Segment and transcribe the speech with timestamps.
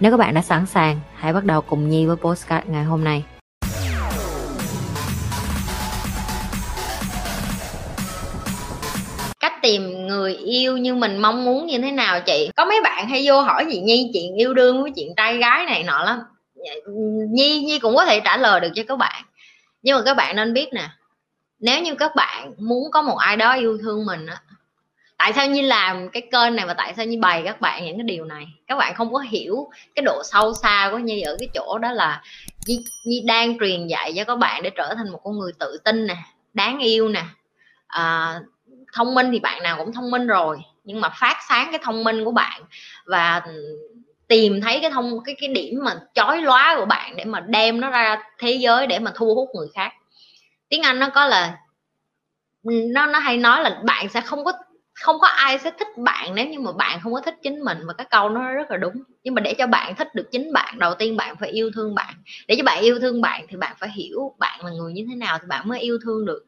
[0.00, 3.04] Nếu các bạn đã sẵn sàng, hãy bắt đầu cùng Nhi với postcard ngày hôm
[3.04, 3.24] nay.
[9.40, 12.50] cách tìm người yêu như mình mong muốn như thế nào chị?
[12.56, 15.66] Có mấy bạn hay vô hỏi gì nhi chuyện yêu đương với chuyện trai gái
[15.66, 16.18] này nọ lắm.
[16.54, 16.72] Dạ,
[17.30, 19.24] nhi nhi cũng có thể trả lời được cho các bạn.
[19.82, 20.88] Nhưng mà các bạn nên biết nè
[21.58, 24.36] nếu như các bạn muốn có một ai đó yêu thương mình á
[25.20, 27.96] tại sao như làm cái kênh này và tại sao như bày các bạn những
[27.96, 28.46] cái điều này?
[28.66, 31.92] Các bạn không có hiểu cái độ sâu xa của nhi ở cái chỗ đó
[31.92, 32.22] là
[32.66, 35.78] nhi, như đang truyền dạy cho các bạn để trở thành một con người tự
[35.84, 36.16] tin nè
[36.52, 37.22] đáng yêu nè.
[37.86, 38.34] À,
[38.92, 42.04] thông minh thì bạn nào cũng thông minh rồi nhưng mà phát sáng cái thông
[42.04, 42.62] minh của bạn
[43.04, 43.42] và
[44.28, 47.80] tìm thấy cái thông cái cái điểm mà chói lóa của bạn để mà đem
[47.80, 49.92] nó ra thế giới để mà thu hút người khác.
[50.68, 51.58] Tiếng anh nó có là
[52.64, 54.52] nó nó hay nói là bạn sẽ không có
[55.00, 57.78] không có ai sẽ thích bạn nếu như mà bạn không có thích chính mình
[57.86, 58.94] và cái câu nó rất là đúng.
[59.24, 61.94] Nhưng mà để cho bạn thích được chính bạn, đầu tiên bạn phải yêu thương
[61.94, 62.14] bạn.
[62.48, 65.14] Để cho bạn yêu thương bạn thì bạn phải hiểu bạn là người như thế
[65.16, 66.46] nào thì bạn mới yêu thương được.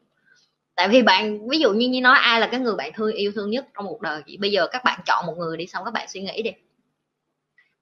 [0.77, 3.33] Tại vì bạn, ví dụ như như nói, ai là cái người bạn thương, yêu
[3.35, 4.23] thương nhất trong cuộc đời?
[4.27, 6.51] Chị bây giờ các bạn chọn một người đi, xong các bạn suy nghĩ đi.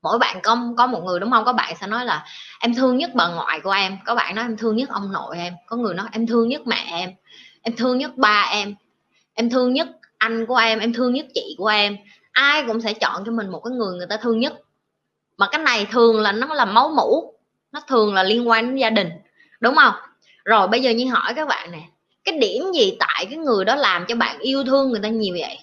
[0.02, 1.44] Mỗi bạn có có một người, đúng không?
[1.44, 2.24] Có bạn sẽ nói là,
[2.60, 3.98] em thương nhất bà ngoại của em.
[4.06, 5.55] Có bạn nói, em thương nhất ông nội em.
[5.66, 7.10] Có người nói, em thương nhất mẹ em.
[7.62, 8.74] Em thương nhất ba em.
[9.34, 9.88] Em thương nhất
[10.20, 11.96] anh của em em thương nhất chị của em.
[12.32, 14.52] Ai cũng sẽ chọn cho mình một cái người người ta thương nhất.
[15.36, 17.34] Mà cái này thường là nó là máu mủ.
[17.72, 19.10] Nó thường là liên quan đến gia đình.
[19.60, 19.94] Đúng không?
[20.44, 21.80] Rồi bây giờ như hỏi các bạn nè,
[22.24, 25.36] cái điểm gì tại cái người đó làm cho bạn yêu thương người ta nhiều
[25.40, 25.58] vậy?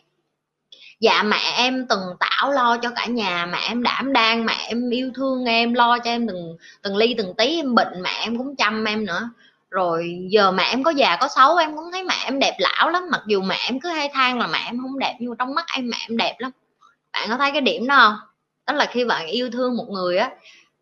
[1.00, 4.90] Dạ mẹ em từng tảo lo cho cả nhà, mẹ em đảm đang, mẹ em
[4.90, 8.38] yêu thương em, lo cho em từng từng ly, từng tí, em bệnh, mẹ em
[8.38, 9.30] cũng chăm em nữa
[9.70, 12.90] rồi giờ mẹ em có già, có xấu, em cũng thấy mẹ em đẹp lão
[12.90, 13.04] lắm.
[13.12, 15.56] Mặc dù mẹ em cứ hay than là mẹ em không đẹp, nhưng mà trong
[15.56, 16.52] mắt em mẹ em đẹp lắm.
[17.14, 18.16] Bạn có thấy cái điểm đó không?
[18.68, 20.32] Đó là khi bạn yêu thương một người á,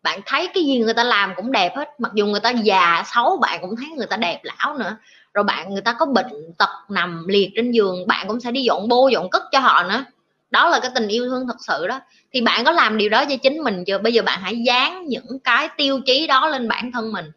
[0.02, 2.00] bạn thấy cái gì người ta làm cũng đẹp hết.
[2.00, 4.96] Mặc dù người ta già, xấu, bạn cũng thấy người ta đẹp lão nữa.
[5.34, 8.62] Rồi bạn, người ta có bệnh tật nằm liệt trên giường, bạn cũng sẽ đi
[8.62, 10.04] dọn bô, dọn cất cho họ nữa.
[10.50, 12.00] Đó là cái tình yêu thương thật sự đó.
[12.32, 13.98] Thì bạn có làm điều đó cho chính mình chưa?
[13.98, 17.30] Bây giờ bạn hãy dán những cái tiêu chí đó lên bản thân mình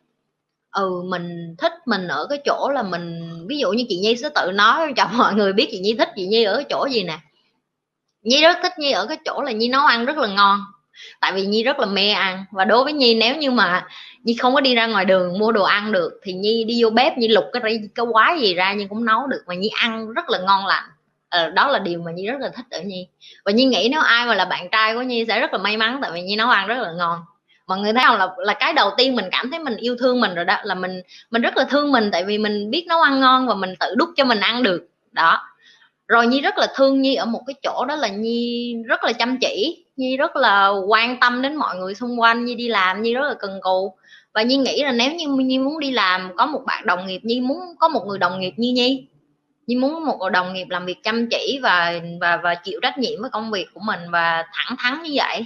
[0.71, 4.29] ừ mình thích mình ở cái chỗ là mình ví dụ như chị nhi sẽ
[4.35, 7.03] tự nói cho mọi người biết chị nhi thích chị nhi ở cái chỗ gì
[7.03, 7.19] nè.
[8.21, 10.59] Nhi rất thích nhi ở cái chỗ là nhi nấu ăn rất là ngon
[11.21, 12.45] tại vì nhi rất là mê ăn.
[12.51, 13.87] Và đối với nhi nếu như mà
[14.23, 16.89] nhi không có đi ra ngoài đường mua đồ ăn được thì nhi đi vô
[16.89, 17.61] bếp nhi lục cái
[17.95, 19.43] cái quái gì ra nhi cũng nấu được.
[19.47, 20.83] Mà nhi ăn rất là ngon lành.
[21.29, 23.07] Ờ, đó là điều mà nhi rất là thích ở nhi.
[23.45, 25.77] Và nhi nghĩ nếu ai mà là bạn trai của nhi sẽ rất là may
[25.77, 27.19] mắn tại vì nhi nấu ăn rất là ngon
[27.69, 28.17] mọi người thấy không?
[28.17, 30.75] Là là cái đầu tiên mình cảm thấy mình yêu thương mình rồi đó, là
[30.75, 33.73] mình mình rất là thương mình, tại vì mình biết nấu ăn ngon và mình
[33.79, 34.87] tự đút cho mình ăn được.
[35.11, 35.41] Đó.
[36.07, 39.13] Rồi nhi rất là thương nhi ở một cái chỗ đó là nhi rất là
[39.13, 43.01] chăm chỉ, nhi rất là quan tâm đến mọi người xung quanh, nhi đi làm,
[43.01, 43.95] nhi rất là cần cù.
[44.33, 47.19] Và nhi nghĩ là nếu như nhi muốn đi làm, có một bạn đồng nghiệp,
[47.23, 49.07] nhi muốn có một người đồng nghiệp như nhi
[49.67, 53.21] nhi muốn một đồng nghiệp làm việc chăm chỉ và và và chịu trách nhiệm
[53.21, 55.45] với công việc của mình và thẳng thắn như vậy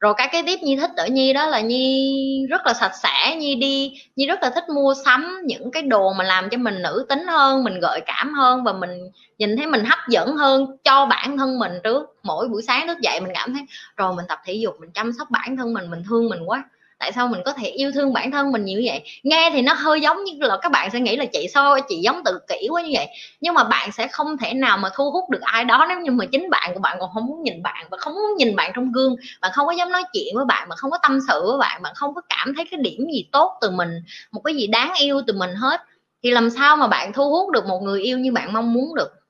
[0.00, 3.36] rồi cái cái tiếp nhi thích ở nhi đó là nhi rất là sạch sẽ,
[3.36, 6.82] nhi đi, nhi rất là thích mua sắm những cái đồ mà làm cho mình
[6.82, 8.90] nữ tính hơn, mình gợi cảm hơn và mình
[9.38, 12.16] nhìn thấy mình hấp dẫn hơn cho bản thân mình trước.
[12.22, 13.62] Mỗi buổi sáng thức dậy mình cảm thấy,
[13.96, 16.64] rồi mình tập thể dục, mình chăm sóc bản thân mình mình thương mình quá
[17.06, 19.02] tại sao mình có thể yêu thương bản thân mình như vậy?
[19.22, 21.96] Nghe thì nó hơi giống như là các bạn sẽ nghĩ là chị sao chị
[21.96, 23.06] giống tự kỷ quá như vậy.
[23.40, 26.10] Nhưng mà bạn sẽ không thể nào mà thu hút được ai đó nếu như
[26.10, 28.72] mà chính bạn của bạn còn không muốn nhìn bạn và không muốn nhìn bạn
[28.74, 29.16] trong gương.
[29.40, 31.82] Bạn không có dám nói chuyện với bạn mà không có tâm sự với bạn
[31.82, 33.88] bạn không có cảm thấy cái điểm gì tốt từ mình,
[34.32, 35.80] một cái gì đáng yêu từ mình hết.
[36.22, 38.94] Thì làm sao mà bạn thu hút được một người yêu như bạn mong muốn
[38.94, 39.25] được?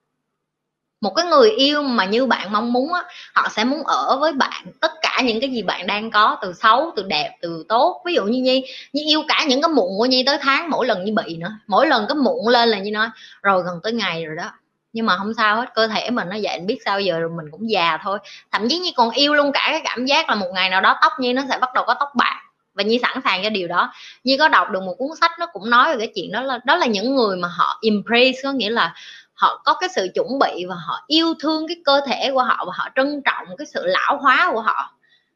[1.00, 3.02] Một cái người yêu mà như bạn mong muốn á,
[3.34, 6.52] họ sẽ muốn ở với bạn, tất cả những cái gì bạn đang có, từ
[6.52, 8.02] xấu, từ đẹp, từ tốt.
[8.06, 10.86] Ví dụ như nhi nhi yêu cả những cái mụn của nhi tới tháng, mỗi
[10.86, 11.52] lần như bị nữa.
[11.66, 13.08] Mỗi lần cái mụn lên là như nói,
[13.42, 14.50] rồi gần tới ngày rồi đó.
[14.92, 17.46] Nhưng mà không sao hết, cơ thể mình nó vậy biết sao giờ rồi mình
[17.50, 18.18] cũng già thôi.
[18.52, 20.98] Thậm chí như còn yêu luôn cả cái cảm giác là một ngày nào đó
[21.02, 22.40] tóc nhi nó sẽ bắt đầu có tóc bạc.
[22.74, 23.92] Và nhi sẵn sàng cho điều đó.
[24.24, 26.58] Nhi có đọc được một cuốn sách nó cũng nói về cái chuyện đó là
[26.64, 28.94] đó là những người mà họ embrace, có nghĩa là
[29.36, 32.64] họ có cái sự chuẩn bị và họ yêu thương cái cơ thể của họ
[32.66, 34.92] và họ trân trọng cái sự lão hóa của họ,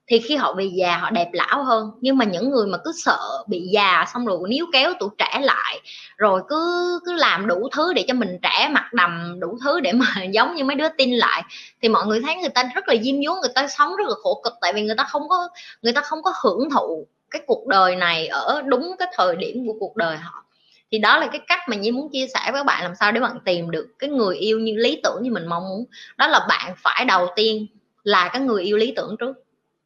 [0.06, 1.90] thì khi họ về già họ đẹp lão hơn.
[2.00, 5.40] Nhưng mà những người mà cứ sợ bị già xong rồi níu kéo tuổi trẻ
[5.42, 5.80] lại,
[6.16, 9.92] rồi cứ cứ làm đủ thứ để cho mình trẻ mặt đầm đủ thứ để
[9.92, 11.42] mà giống như mấy đứa tin lại,
[11.82, 14.14] thì mọi người thấy người ta rất là diêm dúa, người ta sống rất là
[14.22, 14.52] khổ cực.
[14.60, 15.48] Tại vì người ta không có,
[15.82, 19.66] người ta không có hưởng thụ cái cuộc đời này ở đúng cái thời điểm
[19.66, 20.44] của cuộc đời họ
[20.92, 23.20] thì đó là cái cách mà Nhi muốn chia sẻ với bạn làm sao để
[23.20, 25.84] bạn tìm được cái người yêu như lý tưởng như mình mong muốn.
[26.16, 27.66] Đó là bạn phải đầu tiên
[28.04, 29.36] là cái người yêu lý tưởng trước.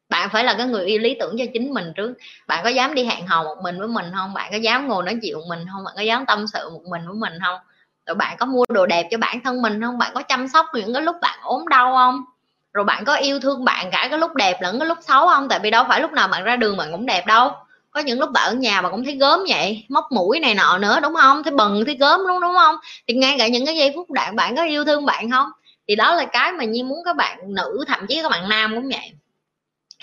[0.08, 2.14] Bạn phải là cái người yêu lý tưởng cho chính mình trước.
[2.46, 4.34] Bạn có dám đi hẹn hò một mình với mình không?
[4.34, 5.84] Bạn có dám ngồi nói chuyện một mình không?
[5.84, 7.58] Bạn có dám tâm sự một mình với mình không?
[8.06, 9.98] Rồi bạn có mua đồ đẹp cho bản thân mình không?
[9.98, 12.24] Bạn có chăm sóc những cái lúc bạn ốm đau không?
[12.74, 15.48] Rồi bạn có yêu thương bạn cả cái lúc đẹp lẫn cái lúc xấu không?
[15.48, 17.52] Tại vì đâu phải lúc nào bạn ra đường bạn cũng đẹp đâu
[17.94, 20.78] có những lúc bạn ở nhà mà cũng thấy gớm vậy, móc mũi này nọ
[20.78, 21.42] nữa, đúng không?
[21.42, 22.76] Thấy bần, thấy gớm đúng đúng không?
[23.08, 25.48] Thì ngay cả những cái giây phút bạn bạn có yêu thương bạn không?
[25.88, 28.74] Thì đó là cái mà nhi muốn các bạn nữ, thậm chí các bạn nam
[28.74, 29.12] cũng vậy.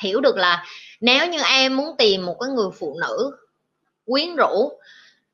[0.01, 0.65] Hiểu được là
[1.01, 3.31] nếu như em muốn tìm một cái người phụ nữ
[4.05, 4.71] quyến rũ,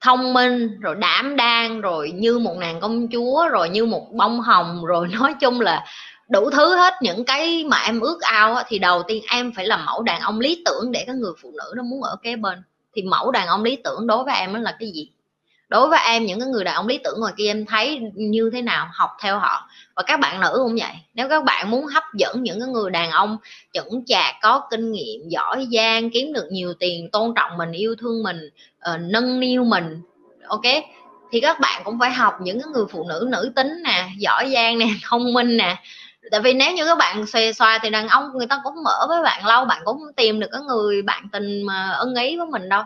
[0.02, 4.42] thông minh, rồi đảm đang, rồi như một nàng công chúa, rồi như một bông
[4.42, 5.86] hồng, rồi nói chung là
[6.30, 9.78] đủ thứ hết những cái mà em ước ao thì đầu tiên em phải là
[9.78, 12.64] mẫu đàn ông lý tưởng để cái người phụ nữ nó muốn ở kế bên.
[12.96, 15.10] Thì mẫu đàn ông lý tưởng đối với em nó là cái gì?
[15.70, 18.50] Đối với em những cái người đàn ông lý tưởng ngoài kia em thấy như
[18.54, 18.88] thế nào?
[18.94, 19.70] Học theo họ.
[19.96, 20.94] Và các bạn nữ cũng vậy.
[21.14, 23.38] Nếu các bạn muốn hấp dẫn những cái người đàn ông
[23.74, 27.96] chững chạc có kinh nghiệm giỏi giang kiếm được nhiều tiền tôn trọng mình yêu
[27.96, 28.50] thương mình
[28.94, 30.02] uh, nâng niu mình
[30.48, 30.66] ok?
[31.32, 34.52] Thì các bạn cũng phải học những cái người phụ nữ nữ tính nè giỏi
[34.54, 35.76] giang nè thông minh nè
[36.32, 39.06] tại vì nếu như các bạn xòe xoa thì đàn ông người ta cũng mở
[39.08, 42.38] với bạn lâu bạn cũng không tìm được cái người bạn tình mà ưng ý
[42.38, 42.84] với mình đâu.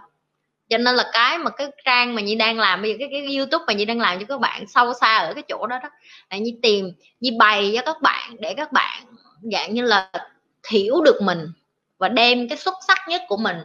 [0.70, 3.38] Cho nên là cái mà cái trang mà như đang làm bây giờ cái, cái
[3.38, 5.90] youtube mà như đang làm cho các bạn sâu xa ở cái chỗ đó đó
[6.30, 9.04] là như tìm như bày cho các bạn để các bạn
[9.42, 10.12] dạng như là
[10.70, 11.48] hiểu được mình
[11.98, 13.58] và đem cái xuất sắc nhất của mình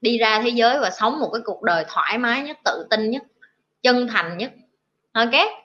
[0.00, 3.10] đi ra thế giới và sống một cái cuộc đời thoải mái nhất tự tin
[3.10, 3.22] nhất
[3.82, 4.52] chân thành nhất.
[5.12, 5.61] Ok?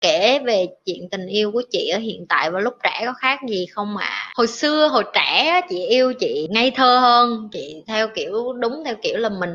[0.00, 3.40] Kể về chuyện tình yêu của chị ở hiện tại và lúc trẻ có khác
[3.48, 4.06] gì không ạ?
[4.06, 4.28] À?
[4.38, 7.48] hồi xưa, hồi trẻ chị yêu chị ngây thơ hơn.
[7.52, 9.50] Chị theo kiểu, đúng theo kiểu là mình,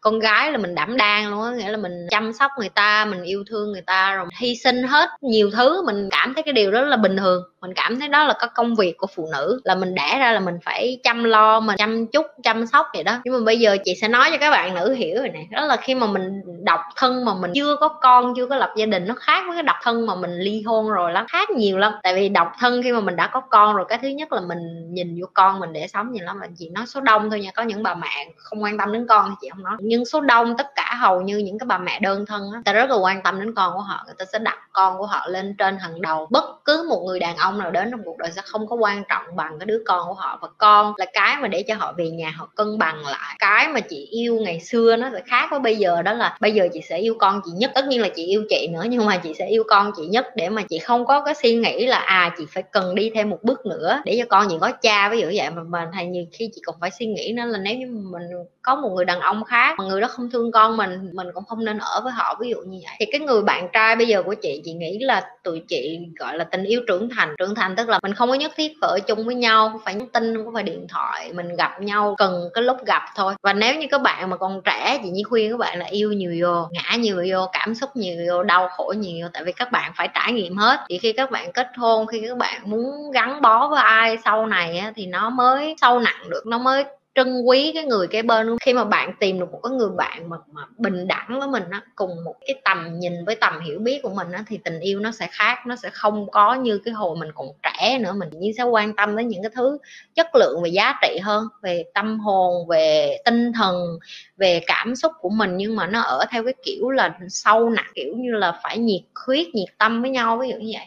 [0.00, 1.50] con gái là mình đảm đang luôn á.
[1.50, 4.82] Nghĩa là mình chăm sóc người ta, mình yêu thương người ta, rồi hy sinh
[4.82, 5.82] hết nhiều thứ.
[5.86, 7.42] Mình cảm thấy cái điều đó là bình thường.
[7.60, 9.60] Mình cảm thấy đó là có công việc của phụ nữ.
[9.64, 13.02] Là mình đẻ ra là mình phải chăm lo, mình chăm chút, chăm sóc vậy
[13.02, 13.20] đó.
[13.24, 15.40] Nhưng mà bây giờ chị sẽ nói cho các bạn nữ hiểu rồi nè.
[15.50, 18.70] Đó là khi mà mình độc thân mà mình chưa có con, chưa có lập
[18.76, 21.50] gia đình, nó khác với cái độc thân mà mình ly hôn rồi lắm khác
[21.50, 21.92] nhiều lắm.
[22.02, 24.40] Tại vì độc thân khi mà mình đã có con rồi, cái thứ nhất là
[24.40, 26.40] mình nhìn vô con mình để sống nhiều lắm.
[26.40, 29.06] Mà chị nói số đông thôi nha, có những bà mẹ không quan tâm đến
[29.08, 29.76] con thì chị không nói.
[29.78, 32.72] Nhưng số đông tất cả hầu như những cái bà mẹ đơn thân á, ta
[32.72, 34.02] rất là quan tâm đến con của họ.
[34.06, 36.26] Người ta sẽ đặt con của họ lên trên hàng đầu.
[36.30, 39.02] Bất cứ một người đàn ông nào đến trong cuộc đời sẽ không có quan
[39.08, 40.38] trọng bằng cái đứa con của họ.
[40.42, 43.36] Và con là cái mà để cho họ về nhà, họ cân bằng lại.
[43.38, 46.52] Cái mà chị yêu ngày xưa nó sẽ khác với bây giờ, đó là bây
[46.52, 47.70] giờ chị sẽ yêu con chị nhất.
[47.74, 50.06] Tất nhiên là chị yêu chị nữa, nhưng mà chị sẽ yêu con con chị
[50.06, 53.10] nhất để mà chị không có cái suy nghĩ là à chị phải cần đi
[53.14, 55.08] thêm một bước nữa để cho con chị có cha.
[55.08, 57.58] Ví dụ vậy mà mình hay nhiều khi chị còn phải suy nghĩ nữa là
[57.58, 58.22] nếu như mình
[58.62, 61.44] có một người đàn ông khác mà người đó không thương con mình mình cũng
[61.44, 62.36] không nên ở với họ.
[62.40, 62.94] Ví dụ như vậy.
[62.98, 66.38] Thì cái người bạn trai bây giờ của chị chị nghĩ là tụi chị, gọi
[66.38, 67.34] là, tình yêu trưởng thành.
[67.38, 69.80] Trưởng thành tức là mình không có nhất thiết phải ở chung với nhau, không
[69.84, 73.34] phải nhắn tin, không phải điện thoại, mình gặp nhau cần cái lúc gặp thôi.
[73.42, 76.12] Và nếu như các bạn mà còn trẻ, chị như khuyên các bạn là yêu
[76.12, 79.63] nhiều vô, ngã nhiều vô, cảm xúc nhiều vô, đau khổ nhiều tại vì các
[79.64, 80.80] các bạn phải trải nghiệm hết.
[80.88, 84.46] Thì khi các bạn kết hôn khi các bạn muốn gắn bó với ai sau
[84.46, 88.22] này á, thì nó mới sâu nặng được nó mới trân quý cái người kế
[88.22, 91.48] bên khi mà bạn tìm được một cái người bạn mà, mà bình đẳng với
[91.48, 94.58] mình á cùng một cái tầm nhìn với tầm hiểu biết của mình á thì
[94.64, 97.98] tình yêu nó sẽ khác nó sẽ không có như cái hồi mình còn trẻ
[97.98, 98.12] nữa.
[98.12, 99.78] Mình như sẽ quan tâm đến những cái thứ
[100.14, 103.98] chất lượng và giá trị hơn về tâm hồn về tinh thần
[104.36, 105.56] về cảm xúc của mình.
[105.56, 109.02] Nhưng mà nó ở theo cái kiểu là sâu nặng kiểu như là phải nhiệt
[109.26, 110.86] huyết nhiệt tâm với nhau ví dụ như vậy.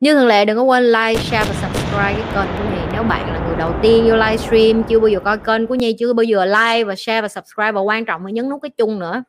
[0.00, 3.04] Như thường lệ đừng có quên like, share và subscribe cái kênh của mình nếu
[3.04, 6.12] bạn là người đầu tiên vô livestream, chưa bao giờ coi kênh của Nhi, chưa
[6.12, 8.98] bao giờ like và share và subscribe, và quan trọng là nhấn nút cái chung
[8.98, 9.22] nữa.